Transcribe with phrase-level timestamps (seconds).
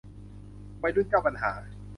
[0.81, 1.51] วัยรุ่นเจ้าปัญหา